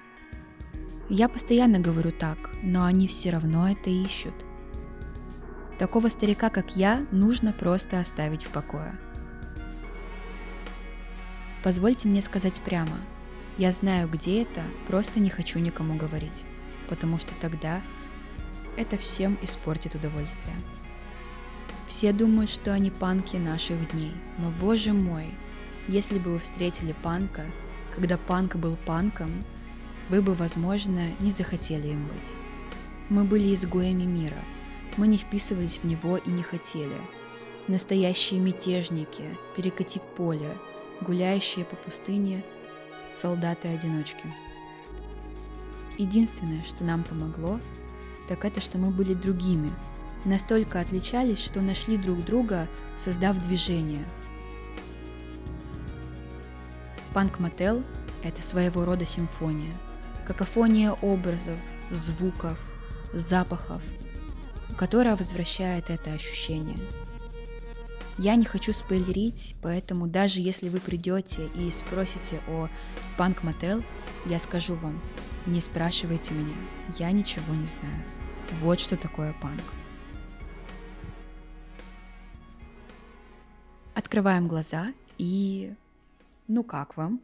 Я 1.09 1.27
постоянно 1.27 1.79
говорю 1.79 2.13
так, 2.13 2.37
но 2.63 2.85
они 2.85 3.09
все 3.09 3.31
равно 3.31 3.69
это 3.69 3.89
ищут. 3.89 4.33
Такого 5.77 6.07
старика, 6.07 6.49
как 6.49 6.77
я, 6.77 7.05
нужно 7.11 7.51
просто 7.51 7.99
оставить 7.99 8.45
в 8.45 8.49
покое. 8.51 8.97
Позвольте 11.61 12.07
мне 12.07 12.21
сказать 12.21 12.61
прямо. 12.61 12.97
Я 13.57 13.73
знаю, 13.73 14.07
где 14.07 14.43
это, 14.43 14.63
просто 14.87 15.19
не 15.19 15.29
хочу 15.29 15.59
никому 15.59 15.97
говорить, 15.97 16.45
потому 16.87 17.19
что 17.19 17.33
тогда 17.41 17.81
это 18.77 18.95
всем 18.95 19.37
испортит 19.41 19.93
удовольствие. 19.93 20.55
Все 21.87 22.11
думают, 22.11 22.49
что 22.49 22.73
они 22.73 22.89
панки 22.89 23.35
наших 23.37 23.91
дней, 23.91 24.13
но, 24.37 24.51
боже 24.51 24.93
мой, 24.93 25.33
если 25.87 26.17
бы 26.17 26.33
вы 26.33 26.39
встретили 26.39 26.95
панка, 27.03 27.45
когда 27.93 28.17
панк 28.17 28.55
был 28.55 28.75
панком, 28.85 29.43
вы 30.09 30.21
бы, 30.21 30.33
возможно, 30.33 31.11
не 31.19 31.29
захотели 31.29 31.89
им 31.89 32.07
быть. 32.07 32.33
Мы 33.09 33.23
были 33.23 33.53
изгоями 33.53 34.03
мира. 34.03 34.37
Мы 34.97 35.07
не 35.07 35.17
вписывались 35.17 35.77
в 35.77 35.83
него 35.83 36.17
и 36.17 36.29
не 36.29 36.41
хотели. 36.41 36.95
Настоящие 37.67 38.39
мятежники, 38.39 39.23
перекати 39.55 40.01
поле, 40.15 40.49
гуляющие 41.01 41.65
по 41.65 41.75
пустыне, 41.75 42.43
солдаты-одиночки. 43.11 44.25
Единственное, 45.97 46.63
что 46.63 46.83
нам 46.83 47.03
помогло, 47.03 47.59
так 48.27 48.43
это, 48.43 48.59
что 48.59 48.77
мы 48.77 48.91
были 48.91 49.13
другими, 49.13 49.71
настолько 50.25 50.79
отличались, 50.79 51.39
что 51.43 51.61
нашли 51.61 51.97
друг 51.97 52.23
друга, 52.25 52.67
создав 52.97 53.39
движение. 53.41 54.05
Панк 57.13 57.39
Мотел– 57.39 57.83
это 58.23 58.41
своего 58.41 58.85
рода 58.85 59.05
симфония– 59.05 59.73
какофония 60.25 60.91
образов, 60.91 61.57
звуков, 61.91 62.57
запахов, 63.13 63.81
которая 64.77 65.15
возвращает 65.15 65.89
это 65.89 66.11
ощущение. 66.13 66.79
Я 68.17 68.35
не 68.35 68.45
хочу 68.45 68.73
спойлерить, 68.73 69.55
поэтому 69.61 70.07
даже 70.07 70.39
если 70.39 70.69
вы 70.69 70.79
придете 70.79 71.47
и 71.53 71.69
спросите 71.69 72.41
о 72.47 72.69
Панк 73.17 73.43
Мотел, 73.43 73.83
я 74.25 74.39
скажу 74.39 74.75
вам, 74.75 75.01
не 75.45 75.59
спрашивайте 75.59 76.33
меня, 76.33 76.55
я 76.97 77.11
ничего 77.11 77.53
не 77.53 77.67
знаю. 77.67 78.03
Вот 78.61 78.79
что 78.79 78.95
такое 78.95 79.33
панк. 79.41 79.63
Открываем 84.05 84.45
глаза 84.45 84.93
и... 85.17 85.73
Ну 86.47 86.63
как 86.63 86.95
вам? 86.95 87.21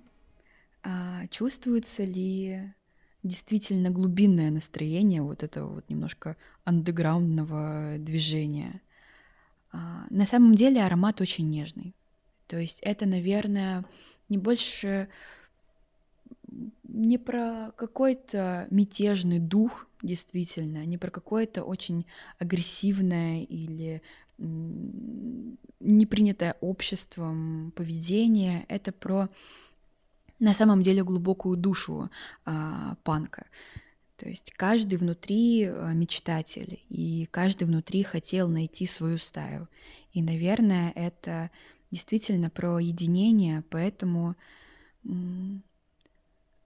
А, 0.82 1.28
чувствуется 1.28 2.04
ли 2.04 2.74
действительно 3.22 3.92
глубинное 3.92 4.50
настроение 4.50 5.22
вот 5.22 5.44
этого 5.44 5.76
вот 5.76 5.88
немножко 5.90 6.38
андеграундного 6.64 7.98
движения? 8.00 8.82
А, 9.72 10.08
на 10.10 10.26
самом 10.26 10.56
деле 10.56 10.84
аромат 10.84 11.22
очень 11.22 11.52
нежный. 11.52 11.94
То 12.48 12.58
есть 12.58 12.80
это, 12.82 13.06
наверное, 13.06 13.86
не 14.28 14.40
больше 14.40 15.08
не 16.84 17.20
про 17.20 17.74
какой-то 17.78 18.66
мятежный 18.72 19.38
дух, 19.38 19.86
действительно, 20.02 20.84
не 20.84 20.98
про 20.98 21.12
какое-то 21.12 21.64
очень 21.64 22.08
агрессивное 22.40 23.44
или 23.44 24.02
непринятое 25.80 26.56
обществом 26.62 27.72
поведение, 27.76 28.66
это 28.68 28.92
про 28.92 29.28
на 30.40 30.54
самом 30.54 30.82
деле 30.82 31.04
глубокую 31.04 31.56
душу 31.56 32.10
а, 32.46 32.96
панка. 33.04 33.46
То 34.18 34.28
есть 34.28 34.52
каждый 34.54 34.98
внутри 34.98 35.66
а, 35.66 35.94
мечтатель, 35.94 36.80
и 36.90 37.28
каждый 37.32 37.66
внутри 37.66 38.04
хотел 38.04 38.50
найти 38.50 38.86
свою 38.86 39.18
стаю. 39.18 39.68
И, 40.14 40.22
наверное, 40.22 40.92
это 40.96 41.52
действительно 41.92 42.50
про 42.50 42.80
единение, 42.80 43.64
поэтому 43.70 44.36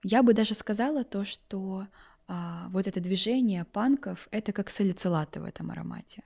я 0.02 0.22
бы 0.22 0.34
даже 0.34 0.54
сказала 0.54 1.04
то, 1.04 1.24
что 1.24 1.86
а, 2.28 2.68
вот 2.70 2.86
это 2.86 3.00
движение 3.00 3.64
панков— 3.64 4.28
это 4.30 4.52
как 4.52 4.70
салицилаты 4.70 5.40
в 5.40 5.44
этом 5.44 5.70
аромате. 5.70 6.22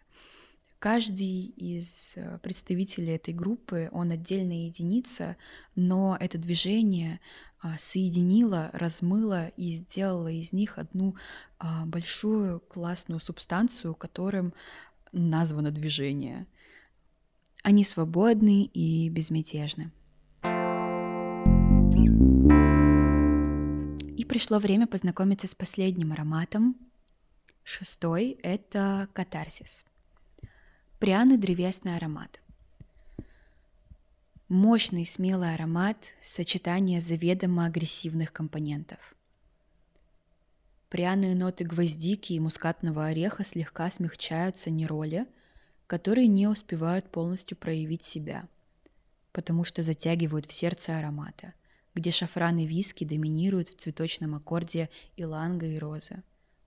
Каждый 0.80 1.44
из 1.44 2.14
э, 2.16 2.38
представителей 2.38 3.16
этой 3.16 3.34
группы, 3.34 3.90
он 3.92 4.12
отдельная 4.12 4.64
единица, 4.64 5.36
но 5.74 6.16
это 6.18 6.38
движение 6.38 7.20
а, 7.60 7.76
соединило, 7.76 8.70
размыло 8.72 9.48
и 9.58 9.72
сделало 9.72 10.28
из 10.28 10.54
них 10.54 10.78
одну 10.78 11.16
а, 11.58 11.84
большую 11.84 12.60
классную 12.60 13.20
субстанцию, 13.20 13.94
которым 13.94 14.54
названо 15.12 15.70
движение. 15.70 16.46
Они 17.62 17.84
свободны 17.84 18.64
и 18.64 19.10
безмятежны. 19.10 19.92
И 24.16 24.24
пришло 24.24 24.58
время 24.58 24.86
познакомиться 24.86 25.46
с 25.46 25.54
последним 25.54 26.12
ароматом. 26.12 26.74
Шестой— 27.64 28.38
это 28.42 29.10
катарсис. 29.12 29.84
Пряный 31.00 31.38
древесный 31.38 31.96
аромат. 31.96 32.40
Мощный 34.48 35.06
смелый 35.06 35.54
аромат 35.54 36.14
сочетания 36.22 37.00
заведомо 37.00 37.64
агрессивных 37.66 38.32
компонентов. 38.32 39.16
Пряные 40.90 41.34
ноты 41.34 41.64
гвоздики 41.64 42.34
и 42.34 42.38
мускатного 42.38 43.06
ореха 43.06 43.42
слегка 43.44 43.90
смягчаются 43.90 44.70
нероли, 44.70 45.26
которые 45.88 46.28
не 46.28 46.46
успевают 46.46 47.10
полностью 47.10 47.56
проявить 47.56 48.04
себя, 48.04 48.46
потому 49.32 49.64
что 49.64 49.82
затягивают 49.82 50.46
в 50.46 50.52
сердце 50.52 50.96
аромата– 50.96 51.54
где 51.94 52.10
шафран 52.10 52.58
и 52.58 52.66
виски 52.66 53.04
доминируют 53.04 53.68
в 53.68 53.74
цветочном 53.74 54.36
аккорде 54.36 54.88
иланга 55.16 55.66
и 55.66 55.76
розы. 55.76 56.22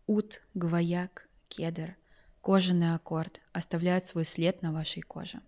Ут, 0.05 0.41
гвояк, 0.53 1.29
кедр, 1.47 1.95
кожаный 2.43 2.93
аккорд 2.93 3.41
оставляют 3.53 4.05
свой 4.05 4.25
след 4.25 4.61
на 4.61 4.71
вашей 4.73 5.01
коже. 5.01 5.39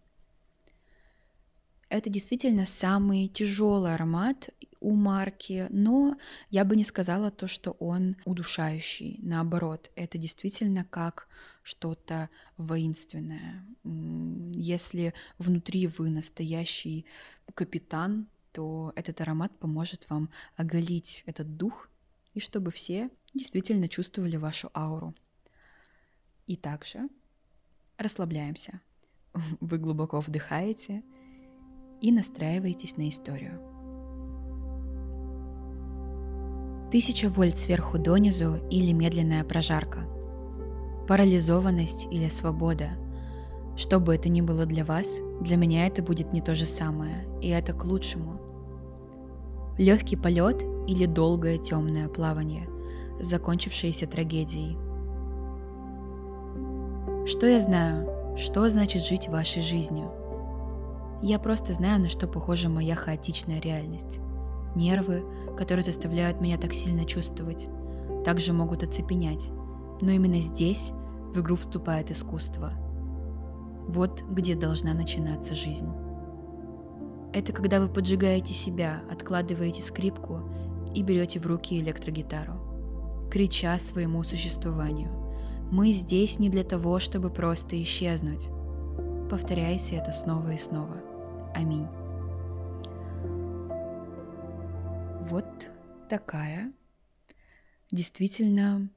Это 1.90 2.10
действительно 2.10 2.66
самый 2.66 3.28
тяжелый 3.28 3.94
аромат 3.94 4.50
у 4.80 4.96
марки, 4.96 5.68
но 5.70 6.18
я 6.50 6.64
бы 6.64 6.76
не 6.76 6.84
сказала 6.84 7.32
то, 7.32 7.48
что 7.48 7.72
он 7.72 8.16
удушающий. 8.26 9.20
Наоборот, 9.22 9.92
это 9.96 10.18
действительно 10.18 10.86
как 10.86 11.28
что-то 11.64 12.30
воинственное. 12.58 13.66
Если 14.54 15.14
внутри 15.38 15.88
вы 15.88 16.10
настоящий 16.10 17.06
капитан, 17.54 18.28
то 18.52 18.94
этот 18.96 19.20
аромат 19.22 19.52
поможет 19.60 20.10
вам 20.10 20.30
оголить 20.56 21.24
этот 21.26 21.58
дух, 21.58 21.90
и 22.34 22.40
чтобы 22.40 22.72
все 22.72 23.10
действительно 23.34 23.90
чувствовали 23.90 24.38
вашу 24.38 24.72
ауру. 24.74 25.14
И 26.46 26.56
также 26.56 27.10
расслабляемся. 27.98 28.82
Вы 29.60 29.78
глубоко 29.78 30.20
вдыхаете 30.20 31.04
и 32.02 32.12
настраиваетесь 32.12 32.98
на 32.98 33.10
историю. 33.10 33.62
Тысяча 36.92 37.30
вольт 37.30 37.58
сверху 37.58 37.98
донизу 37.98 38.58
или 38.70 38.92
медленная 38.92 39.44
прожарка. 39.44 40.02
Парализованность 41.08 42.08
или 42.12 42.30
свобода. 42.30 42.90
Что 43.76 44.00
бы 44.00 44.16
это 44.16 44.30
ни 44.30 44.42
было 44.42 44.66
для 44.66 44.86
вас, 44.86 45.20
для 45.42 45.58
меня 45.58 45.88
это 45.88 46.02
будет 46.02 46.32
не 46.32 46.42
то 46.42 46.56
же 46.56 46.66
самое, 46.66 47.28
и 47.42 47.50
это 47.50 47.74
к 47.74 47.84
лучшему– 47.84 48.40
Легкий 49.78 50.16
полет 50.16 50.64
или 50.88 51.06
долгое 51.06 51.58
темное 51.58 52.08
плавание, 52.08 52.70
закончившееся 53.20 54.08
трагедией. 54.08 54.78
Что 57.26 57.48
я 57.48 57.60
знаю? 57.60 58.38
Что 58.38 58.70
значит 58.70 59.04
жить 59.04 59.30
вашей 59.30 59.64
жизнью? 59.64 60.12
Я 61.24 61.40
просто 61.40 61.74
знаю, 61.74 62.00
на 62.00 62.08
что 62.08 62.28
похожа 62.28 62.70
моя 62.70 62.94
хаотичная 62.94 63.60
реальность. 63.60 64.20
Нервы, 64.76 65.24
которые 65.58 65.84
заставляют 65.84 66.40
меня 66.40 66.60
так 66.60 66.76
сильно 66.76 67.04
чувствовать, 67.04 67.68
также 68.24 68.54
могут 68.54 68.84
оцепенять. 68.84 69.50
Но 70.02 70.12
именно 70.12 70.40
здесь 70.40 70.92
в 71.34 71.40
игру 71.42 71.56
вступает 71.56 72.12
искусство. 72.12 72.74
Вот 73.88 74.22
где 74.30 74.54
должна 74.54 74.94
начинаться 74.94 75.56
жизнь. 75.56 75.90
Это 77.34 77.54
когда 77.54 77.80
вы 77.80 77.90
поджигаете 77.90 78.54
себя, 78.54 79.02
откладываете 79.12 79.82
скрипку 79.82 80.42
и 80.94 81.02
берете 81.02 81.40
в 81.40 81.48
руки 81.48 81.80
электрогитару, 81.80 82.54
крича 83.32 83.80
своему 83.80 84.24
существованию. 84.24 85.25
Мы 85.72 85.92
здесь 85.92 86.40
не 86.40 86.50
для 86.50 86.64
того, 86.64 87.00
чтобы 87.00 87.32
просто 87.32 87.82
исчезнуть. 87.82 88.48
Повторяйте 89.30 89.96
это 89.96 90.14
снова 90.14 90.54
и 90.54 90.58
снова. 90.58 91.02
Аминь. 91.56 91.88
Вот 95.30 95.70
такая 96.10 96.72
действительно 97.92 98.90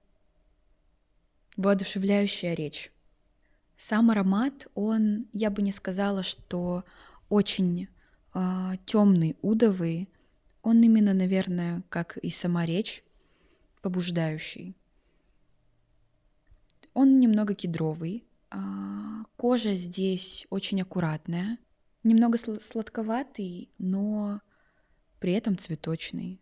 воодушевляющая 1.57 2.55
речь. 2.55 2.93
Сам 3.77 4.11
аромат, 4.11 4.67
он, 4.75 5.27
я 5.33 5.51
бы 5.51 5.63
не 5.63 5.73
сказала, 5.73 6.23
что 6.23 6.85
очень 7.29 7.89
а, 8.35 8.77
темный, 8.87 9.37
удовый, 9.41 10.09
он 10.63 10.83
именно, 10.83 11.15
наверное, 11.15 11.83
как 11.89 12.17
и 12.19 12.31
сама 12.31 12.67
речь, 12.67 13.03
побуждающий. 13.83 14.77
Он 17.01 17.21
немного 17.21 17.55
кедровый, 17.55 18.25
а, 18.51 19.23
кожа 19.37 19.77
здесь 19.77 20.49
очень 20.51 20.83
аккуратная, 20.83 21.59
немного 22.03 22.39
сладковатый, 22.39 23.71
но 23.79 24.41
при 25.21 25.35
этом 25.35 25.57
цветочный. 25.57 26.41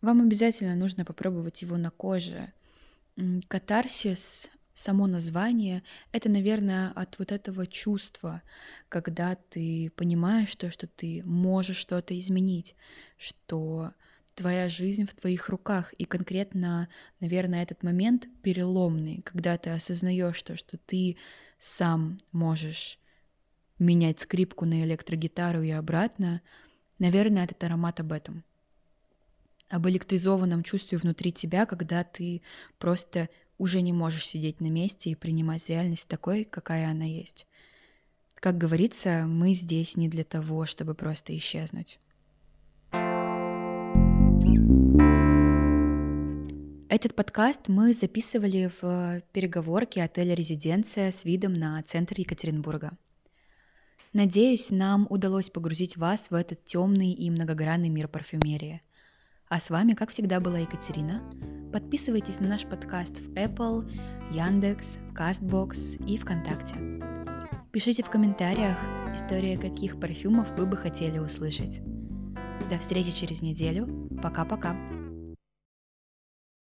Вам 0.00 0.20
обязательно 0.22 0.74
нужно 0.74 1.04
попробовать 1.04 1.62
его 1.62 1.76
на 1.76 1.92
коже. 1.92 2.52
Катарсис 3.46 4.50
само 4.74 5.06
название— 5.06 5.84
это, 6.10 6.28
наверное, 6.28 6.90
от 6.96 7.16
вот 7.20 7.30
этого 7.30 7.64
чувства, 7.64 8.42
когда 8.88 9.36
ты 9.36 9.92
понимаешь 9.94 10.56
то, 10.56 10.72
что 10.72 10.88
ты 10.88 11.22
можешь 11.24 11.76
что-то 11.76 12.18
изменить, 12.18 12.74
что 13.16 13.92
твоя 14.38 14.68
жизнь 14.68 15.04
в 15.04 15.14
твоих 15.14 15.48
руках, 15.48 15.92
и 15.94 16.04
конкретно, 16.04 16.88
наверное, 17.18 17.64
этот 17.64 17.82
момент 17.82 18.28
переломный, 18.42 19.20
когда 19.22 19.58
ты 19.58 19.70
осознаешь 19.70 20.40
то, 20.42 20.56
что 20.56 20.78
ты 20.78 21.16
сам 21.58 22.18
можешь 22.30 23.00
менять 23.80 24.20
скрипку 24.20 24.64
на 24.64 24.84
электрогитару 24.84 25.62
и 25.62 25.70
обратно, 25.70 26.40
наверное, 27.00 27.44
этот 27.44 27.62
аромат 27.64 27.98
об 27.98 28.12
этом. 28.12 28.44
об 29.70 29.86
электризованном 29.86 30.62
чувстве 30.62 30.96
внутри 30.96 31.30
тебя, 31.30 31.66
когда 31.66 32.02
ты 32.02 32.40
просто 32.78 33.28
уже 33.58 33.82
не 33.82 33.92
можешь 33.92 34.26
сидеть 34.26 34.60
на 34.60 34.70
месте 34.70 35.10
и 35.10 35.14
принимать 35.14 35.68
реальность 35.68 36.08
такой, 36.08 36.44
какая 36.44 36.88
она 36.88 37.04
есть. 37.04 37.46
Как 38.36 38.56
говорится, 38.56 39.24
мы 39.26 39.52
здесь 39.52 39.96
не 39.96 40.08
для 40.08 40.24
того, 40.24 40.64
чтобы 40.64 40.94
просто 40.94 41.36
исчезнуть. 41.36 41.98
Этот 47.00 47.14
подкаст 47.14 47.68
мы 47.68 47.92
записывали 47.92 48.72
в 48.82 49.22
переговорке 49.32 50.02
отеля 50.02 50.34
«Резиденция» 50.34 51.12
с 51.12 51.24
видом 51.24 51.52
на 51.52 51.80
центр 51.84 52.16
Екатеринбурга. 52.18 52.98
Надеюсь, 54.12 54.72
нам 54.72 55.06
удалось 55.08 55.48
погрузить 55.48 55.96
вас 55.96 56.28
в 56.28 56.34
этот 56.34 56.64
темный 56.64 57.12
и 57.12 57.30
многогранный 57.30 57.88
мир 57.88 58.08
парфюмерии. 58.08 58.82
А 59.48 59.60
с 59.60 59.70
вами, 59.70 59.92
как 59.92 60.10
всегда, 60.10 60.40
была 60.40 60.58
Екатерина. 60.58 61.22
Подписывайтесь 61.72 62.40
на 62.40 62.48
наш 62.48 62.64
подкаст 62.64 63.20
в 63.20 63.30
Apple, 63.34 63.88
Яндекс, 64.32 64.98
Castbox 65.16 66.04
и 66.04 66.16
ВКонтакте. 66.16 66.74
Пишите 67.70 68.02
в 68.02 68.10
комментариях, 68.10 68.76
история 69.14 69.56
каких 69.56 70.00
парфюмов 70.00 70.50
вы 70.58 70.66
бы 70.66 70.76
хотели 70.76 71.20
услышать. 71.20 71.80
До 72.68 72.76
встречи 72.80 73.12
через 73.12 73.40
неделю. 73.40 73.86
Пока-пока. 74.20 74.97